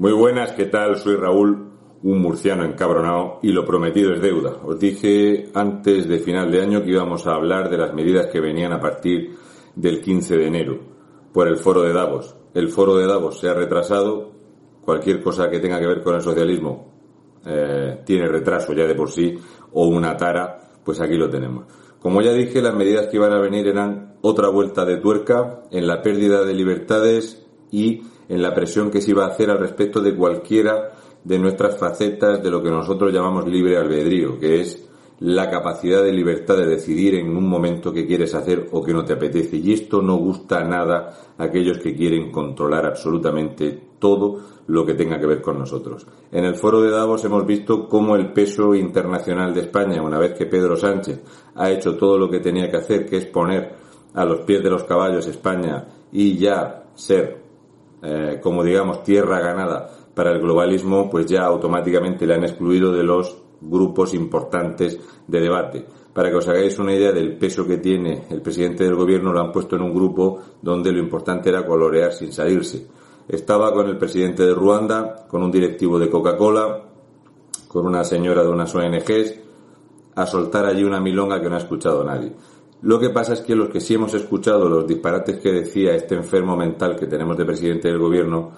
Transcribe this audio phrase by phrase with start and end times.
[0.00, 0.96] Muy buenas, ¿qué tal?
[0.96, 4.56] Soy Raúl, un murciano encabronado y lo prometido es deuda.
[4.64, 8.40] Os dije antes de final de año que íbamos a hablar de las medidas que
[8.40, 9.36] venían a partir
[9.74, 10.80] del 15 de enero
[11.34, 12.34] por el foro de Davos.
[12.54, 14.32] El foro de Davos se ha retrasado,
[14.80, 16.94] cualquier cosa que tenga que ver con el socialismo
[17.44, 19.38] eh, tiene retraso ya de por sí
[19.72, 21.66] o una tara, pues aquí lo tenemos.
[22.00, 25.86] Como ya dije, las medidas que iban a venir eran otra vuelta de tuerca en
[25.86, 30.00] la pérdida de libertades y en la presión que se iba a hacer al respecto
[30.00, 35.50] de cualquiera de nuestras facetas de lo que nosotros llamamos libre albedrío, que es la
[35.50, 39.12] capacidad de libertad de decidir en un momento qué quieres hacer o qué no te
[39.12, 39.56] apetece.
[39.56, 45.18] Y esto no gusta nada a aquellos que quieren controlar absolutamente todo lo que tenga
[45.18, 46.06] que ver con nosotros.
[46.30, 50.32] En el foro de Davos hemos visto cómo el peso internacional de España, una vez
[50.34, 51.20] que Pedro Sánchez
[51.56, 53.74] ha hecho todo lo que tenía que hacer, que es poner
[54.14, 57.49] a los pies de los caballos España y ya ser,
[58.02, 63.04] eh, como digamos, tierra ganada para el globalismo, pues ya automáticamente le han excluido de
[63.04, 65.86] los grupos importantes de debate.
[66.12, 69.40] Para que os hagáis una idea del peso que tiene el presidente del gobierno, lo
[69.40, 72.86] han puesto en un grupo donde lo importante era colorear sin salirse.
[73.28, 76.82] Estaba con el presidente de Ruanda, con un directivo de Coca-Cola,
[77.68, 79.38] con una señora de unas ONGs,
[80.16, 82.32] a soltar allí una milonga que no ha escuchado nadie.
[82.82, 86.14] Lo que pasa es que los que sí hemos escuchado los disparates que decía este
[86.14, 88.52] enfermo mental que tenemos de presidente del gobierno,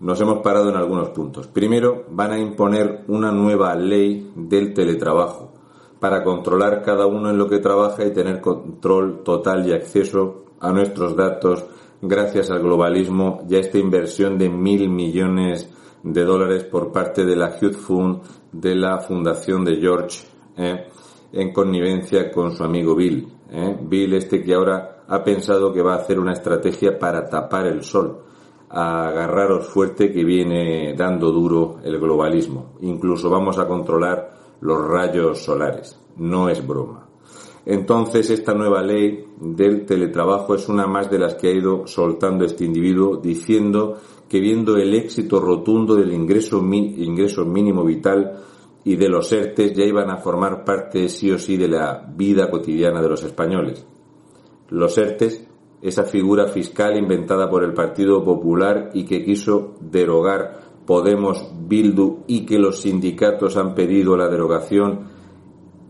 [0.00, 1.48] nos hemos parado en algunos puntos.
[1.48, 5.52] Primero, van a imponer una nueva ley del teletrabajo
[6.00, 10.72] para controlar cada uno en lo que trabaja y tener control total y acceso a
[10.72, 11.64] nuestros datos
[12.00, 15.68] gracias al globalismo y a esta inversión de mil millones
[16.02, 20.24] de dólares por parte de la Youth Fund de la fundación de George
[20.56, 20.86] ¿eh?
[21.32, 23.37] en connivencia con su amigo Bill.
[23.50, 23.78] ¿Eh?
[23.80, 27.82] Bill este que ahora ha pensado que va a hacer una estrategia para tapar el
[27.82, 28.24] sol
[28.70, 32.74] agarraros fuerte que viene dando duro el globalismo.
[32.82, 35.98] Incluso vamos a controlar los rayos solares.
[36.16, 37.06] No es broma.
[37.64, 42.44] Entonces, esta nueva ley del teletrabajo es una más de las que ha ido soltando
[42.44, 43.96] este individuo diciendo
[44.28, 48.42] que viendo el éxito rotundo del ingreso, ingreso mínimo vital
[48.88, 52.50] y de los ERTES ya iban a formar parte sí o sí de la vida
[52.50, 53.86] cotidiana de los españoles.
[54.70, 55.46] Los ERTES
[55.82, 62.46] esa figura fiscal inventada por el Partido Popular y que quiso derogar Podemos Bildu y
[62.46, 65.08] que los sindicatos han pedido la derogación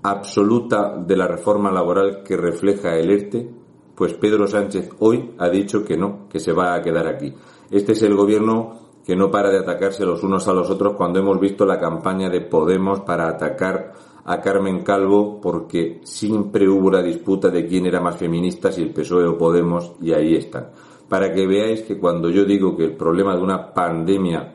[0.02, 3.48] absoluta de la reforma laboral que refleja el ERTE,
[3.94, 7.32] pues Pedro Sánchez hoy ha dicho que no, que se va a quedar aquí.
[7.70, 11.18] Este es el gobierno que no para de atacarse los unos a los otros cuando
[11.18, 13.94] hemos visto la campaña de Podemos para atacar
[14.26, 18.92] a Carmen Calvo porque siempre hubo la disputa de quién era más feminista, si el
[18.92, 20.68] PSOE o Podemos, y ahí están.
[21.08, 24.54] Para que veáis que cuando yo digo que el problema de una pandemia,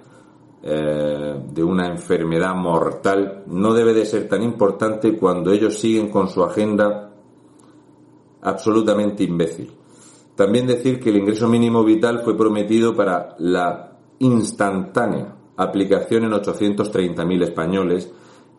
[0.62, 6.28] eh, de una enfermedad mortal, no debe de ser tan importante cuando ellos siguen con
[6.28, 7.12] su agenda
[8.44, 9.72] absolutamente imbécil.
[10.36, 17.44] También decir que el ingreso mínimo vital fue prometido para la instantánea aplicación en 830.000
[17.44, 18.12] españoles,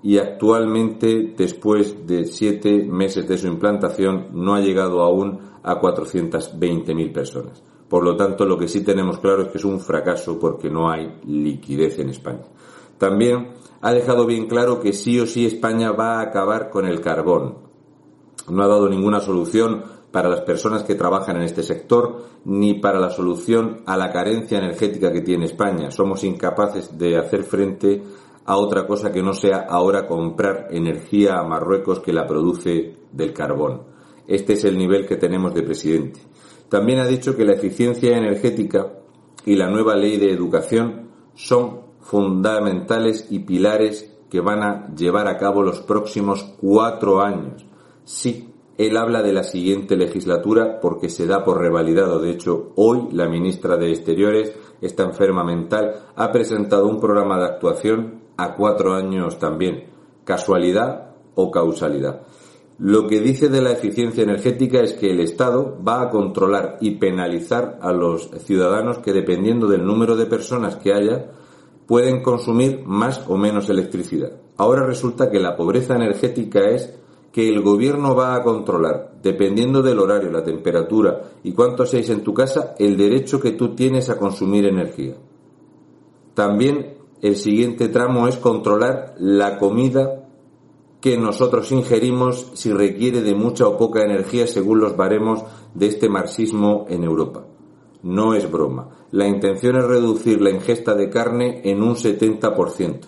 [0.03, 7.11] y actualmente, después de siete meses de su implantación, no ha llegado aún a 420.000
[7.11, 7.63] personas.
[7.89, 10.91] Por lo tanto, lo que sí tenemos claro es que es un fracaso porque no
[10.91, 12.45] hay liquidez en España.
[12.99, 17.01] También ha dejado bien claro que sí o sí España va a acabar con el
[17.01, 17.59] carbón.
[18.51, 23.01] No ha dado ninguna solución para las personas que trabajan en este sector ni para
[23.01, 25.91] la solución a la carencia energética que tiene España.
[25.91, 28.01] Somos incapaces de hacer frente
[28.45, 33.33] a otra cosa que no sea ahora comprar energía a Marruecos que la produce del
[33.33, 33.83] carbón.
[34.29, 36.21] Este es el nivel que tenemos de presidente.
[36.69, 38.93] También ha dicho que la eficiencia energética
[39.45, 45.39] y la nueva ley de educación son fundamentales y pilares que van a llevar a
[45.39, 47.67] cabo los próximos cuatro años.
[48.05, 52.19] Sí, él habla de la siguiente legislatura porque se da por revalidado.
[52.19, 57.45] De hecho, hoy la ministra de Exteriores, esta enferma mental, ha presentado un programa de
[57.45, 59.85] actuación a cuatro años también.
[60.25, 62.23] ¿Casualidad o causalidad?
[62.79, 66.97] Lo que dice de la eficiencia energética es que el Estado va a controlar y
[66.97, 71.31] penalizar a los ciudadanos que dependiendo del número de personas que haya
[71.87, 74.33] pueden consumir más o menos electricidad.
[74.57, 76.99] Ahora resulta que la pobreza energética es
[77.35, 82.23] que el gobierno va a controlar, dependiendo del horario, la temperatura y cuánto seáis en
[82.23, 85.17] tu casa, el derecho que tú tienes a consumir energía.
[86.35, 90.29] También el siguiente tramo es controlar la comida
[91.01, 95.43] que nosotros ingerimos si requiere de mucha o poca energía según los baremos
[95.75, 97.49] de este marxismo en Europa.
[98.05, 98.91] No es broma.
[99.11, 103.01] La intención es reducir la ingesta de carne en un 70%.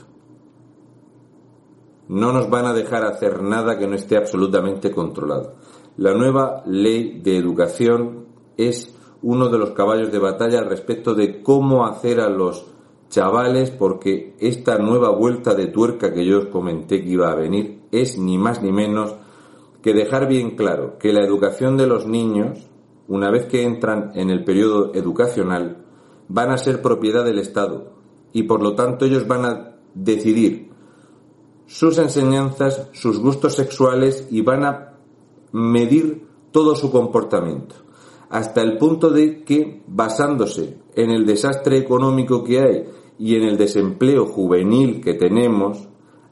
[2.08, 5.54] No nos van a dejar hacer nada que no esté absolutamente controlado.
[5.96, 8.26] La nueva ley de educación
[8.56, 12.66] es uno de los caballos de batalla respecto de cómo hacer a los
[13.08, 17.82] chavales porque esta nueva vuelta de tuerca que yo os comenté que iba a venir
[17.90, 19.14] es ni más ni menos
[19.82, 22.68] que dejar bien claro que la educación de los niños,
[23.08, 25.84] una vez que entran en el periodo educacional,
[26.28, 27.92] van a ser propiedad del Estado
[28.32, 30.70] y por lo tanto ellos van a decidir
[31.66, 34.94] sus enseñanzas, sus gustos sexuales y van a
[35.52, 37.86] medir todo su comportamiento
[38.28, 42.84] hasta el punto de que, basándose en el desastre económico que hay
[43.18, 45.88] y en el desempleo juvenil que tenemos,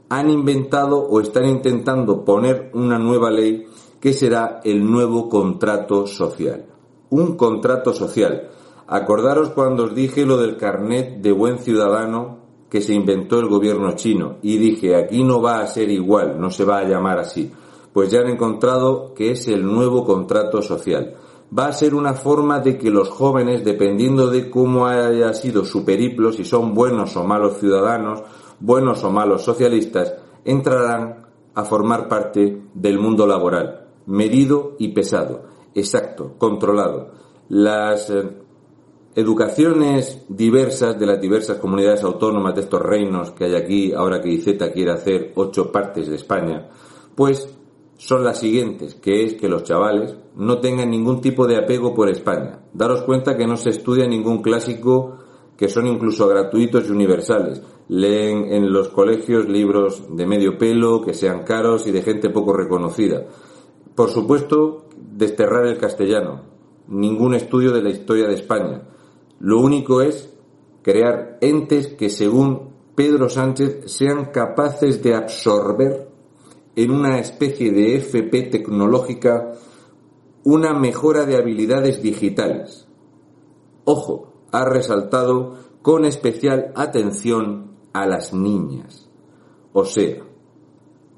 [0.09, 3.67] han inventado o están intentando poner una nueva ley
[4.01, 6.67] que será el nuevo contrato social.
[7.11, 8.51] Un contrato social.
[8.87, 12.44] Acordaros cuando os dije lo del carnet de buen ciudadano
[12.75, 16.50] que se inventó el gobierno chino y dije aquí no va a ser igual, no
[16.50, 17.49] se va a llamar así.
[17.93, 21.15] Pues ya han encontrado que es el nuevo contrato social
[21.56, 25.85] va a ser una forma de que los jóvenes, dependiendo de cómo haya sido su
[25.85, 28.25] periplo, si son buenos o malos ciudadanos,
[28.59, 35.44] buenos o malos socialistas, entrarán a formar parte del mundo laboral, medido y pesado,
[35.76, 37.12] exacto, controlado.
[37.49, 38.44] Las eh,
[39.14, 44.31] educaciones diversas de las diversas comunidades autónomas de estos reinos que hay aquí, ahora que
[44.31, 46.69] IZ quiere hacer ocho partes de España,
[47.14, 47.49] pues
[47.96, 52.11] son las siguientes, que es que los chavales no tengan ningún tipo de apego por
[52.11, 52.61] España.
[52.72, 55.19] Daros cuenta que no se estudia ningún clásico
[55.56, 57.62] que son incluso gratuitos y universales.
[57.88, 62.52] Leen en los colegios libros de medio pelo, que sean caros y de gente poco
[62.52, 63.26] reconocida.
[63.94, 66.43] Por supuesto, desterrar el castellano.
[66.88, 68.82] Ningún estudio de la historia de España.
[69.41, 70.33] Lo único es
[70.83, 76.09] crear entes que, según Pedro Sánchez, sean capaces de absorber
[76.77, 79.53] en una especie de FP tecnológica
[80.45, 82.87] una mejora de habilidades digitales.
[83.85, 89.11] Ojo, ha resaltado con especial atención a las niñas.
[89.73, 90.23] O sea,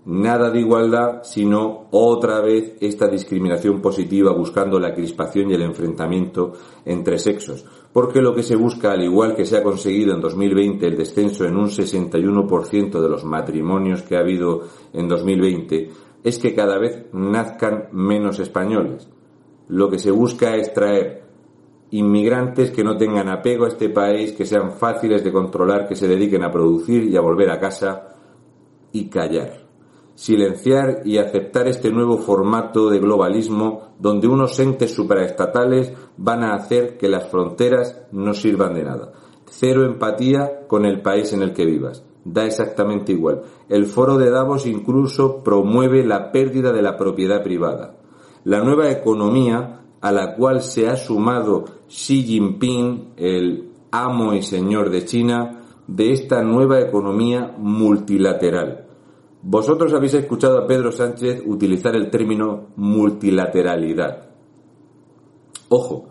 [0.04, 6.52] nada de igualdad, sino otra vez esta discriminación positiva buscando la crispación y el enfrentamiento
[6.84, 7.66] entre sexos.
[7.96, 11.46] Porque lo que se busca, al igual que se ha conseguido en 2020 el descenso
[11.46, 15.90] en un 61% de los matrimonios que ha habido en 2020,
[16.22, 19.08] es que cada vez nazcan menos españoles.
[19.68, 21.22] Lo que se busca es traer
[21.88, 26.06] inmigrantes que no tengan apego a este país, que sean fáciles de controlar, que se
[26.06, 28.08] dediquen a producir y a volver a casa
[28.92, 29.65] y callar
[30.16, 36.96] silenciar y aceptar este nuevo formato de globalismo donde unos entes supraestatales van a hacer
[36.96, 39.12] que las fronteras no sirvan de nada.
[39.44, 42.02] Cero empatía con el país en el que vivas.
[42.24, 43.42] Da exactamente igual.
[43.68, 47.94] El foro de Davos incluso promueve la pérdida de la propiedad privada.
[48.44, 54.90] La nueva economía a la cual se ha sumado Xi Jinping, el amo y señor
[54.90, 58.85] de China, de esta nueva economía multilateral
[59.48, 64.30] vosotros habéis escuchado a Pedro Sánchez utilizar el término multilateralidad.
[65.68, 66.08] Ojo,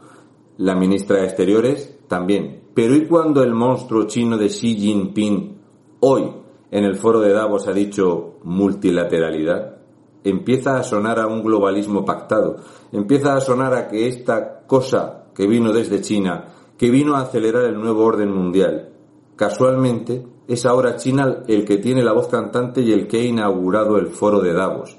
[0.56, 2.62] la ministra de Exteriores también.
[2.74, 5.58] Pero ¿y cuando el monstruo chino de Xi Jinping
[6.00, 6.32] hoy
[6.72, 9.80] en el foro de Davos ha dicho multilateralidad?
[10.24, 12.56] Empieza a sonar a un globalismo pactado.
[12.94, 16.46] Empieza a sonar a que esta cosa que vino desde China,
[16.78, 18.94] que vino a acelerar el nuevo orden mundial,
[19.36, 23.98] casualmente es ahora China el que tiene la voz cantante y el que ha inaugurado
[23.98, 24.98] el foro de Davos.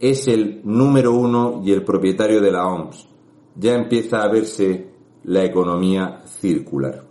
[0.00, 3.06] Es el número uno y el propietario de la OMS.
[3.54, 4.90] Ya empieza a verse
[5.24, 7.04] la economía circular.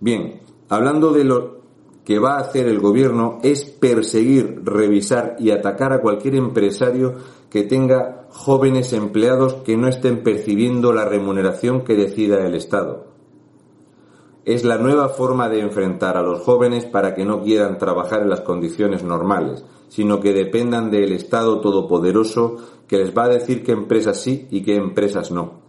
[0.00, 1.62] Bien, hablando de lo
[2.04, 7.14] que va a hacer el gobierno es perseguir, revisar y atacar a cualquier empresario
[7.48, 13.11] que tenga jóvenes empleados que no estén percibiendo la remuneración que decida el Estado
[14.44, 18.28] Es la nueva forma de enfrentar a los jóvenes para que no quieran trabajar en
[18.28, 22.56] las condiciones normales, sino que dependan del Estado todopoderoso
[22.88, 25.60] que les va a decir qué empresas sí y qué empresas no.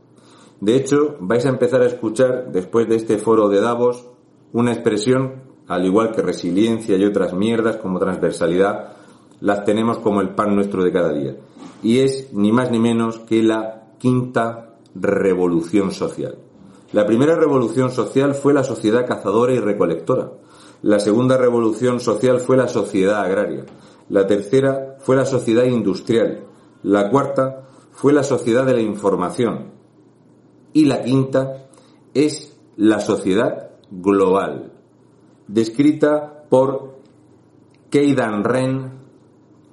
[0.60, 4.08] De hecho, vais a empezar a escuchar, después de este foro de Davos,
[4.54, 8.94] una expresión, al igual que resiliencia y otras mierdas como transversalidad,
[9.40, 11.36] las tenemos como el pan nuestro de cada día.
[11.84, 16.38] Y es ni más ni menos que la quinta revolución social.
[16.94, 20.32] La primera revolución social fue la sociedad cazadora y recolectora.
[20.84, 23.66] La segunda revolución social fue la sociedad agraria.
[24.10, 26.46] La tercera fue la sociedad industrial.
[26.84, 29.72] La cuarta fue la sociedad de la información.
[30.72, 31.68] Y la quinta
[32.14, 34.72] es la sociedad global,
[35.48, 36.98] descrita por
[37.90, 38.92] Keidan Ren,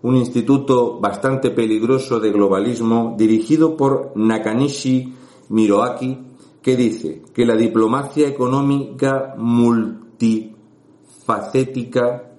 [0.03, 5.15] un instituto bastante peligroso de globalismo dirigido por Nakanishi
[5.51, 6.30] Miroaki,
[6.63, 12.31] que dice que la diplomacia económica multifacética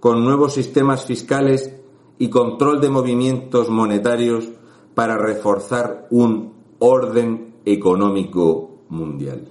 [0.00, 1.76] con nuevos sistemas fiscales
[2.18, 4.48] y control de movimientos monetarios
[4.94, 9.48] para reforzar un orden económico mundial.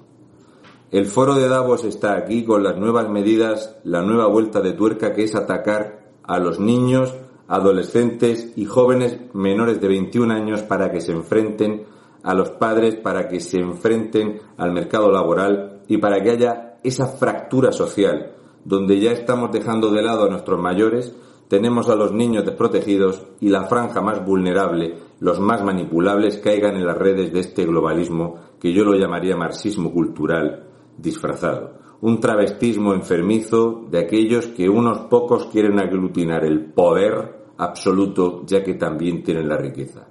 [0.91, 5.13] El foro de Davos está aquí con las nuevas medidas, la nueva vuelta de tuerca
[5.13, 7.13] que es atacar a los niños,
[7.47, 11.85] adolescentes y jóvenes menores de 21 años para que se enfrenten
[12.25, 17.07] a los padres para que se enfrenten al mercado laboral y para que haya esa
[17.07, 18.31] fractura social,
[18.63, 21.15] donde ya estamos dejando de lado a nuestros mayores,
[21.47, 26.87] tenemos a los niños desprotegidos y la franja más vulnerable, los más manipulables, caigan en
[26.87, 30.67] las redes de este globalismo que yo lo llamaría marxismo cultural
[30.97, 31.73] disfrazado.
[32.01, 38.73] Un travestismo enfermizo de aquellos que unos pocos quieren aglutinar el poder absoluto ya que
[38.73, 40.07] también tienen la riqueza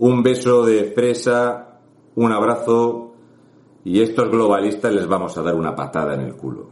[0.00, 1.78] un beso de fresa,
[2.14, 3.12] un abrazo
[3.84, 6.70] y estos globalistas les vamos a dar una patada en el culo.